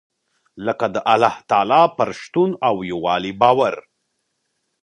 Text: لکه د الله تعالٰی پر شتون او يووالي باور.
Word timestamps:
لکه 0.65 0.85
د 0.95 0.97
الله 1.13 1.35
تعالٰی 1.51 1.83
پر 1.97 2.09
شتون 2.21 2.51
او 2.67 2.75
يووالي 2.91 3.33
باور. 3.41 3.75